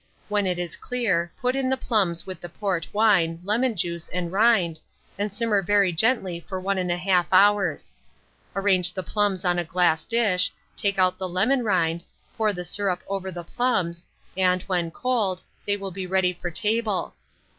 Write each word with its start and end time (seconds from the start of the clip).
When 0.29 0.47
it 0.47 0.57
is 0.57 0.75
clear, 0.77 1.31
put 1.39 1.55
in 1.55 1.69
the 1.69 1.77
plums 1.77 2.25
with 2.25 2.41
the 2.41 2.49
port 2.49 2.87
wine, 2.91 3.39
lemon 3.43 3.75
juice, 3.75 4.09
and 4.09 4.31
rind, 4.31 4.79
and 5.15 5.31
simmer 5.31 5.61
very 5.61 5.91
gently 5.91 6.39
for 6.49 6.59
1 6.59 6.77
1/2 6.77 7.27
hour. 7.31 7.77
Arrange 8.55 8.93
the 8.95 9.03
plums 9.03 9.45
on 9.45 9.59
a 9.59 9.63
glass 9.63 10.03
dish, 10.03 10.51
take 10.75 10.97
out 10.97 11.19
the 11.19 11.29
lemon 11.29 11.63
rind, 11.63 12.03
pour 12.35 12.51
the 12.51 12.65
syrup 12.65 13.03
over 13.07 13.29
the 13.31 13.43
plums, 13.43 14.07
and, 14.35 14.63
when 14.63 14.89
cold, 14.89 15.43
they 15.67 15.77
will 15.77 15.91
be 15.91 16.07
ready 16.07 16.33
for 16.33 16.49
table. 16.49 17.13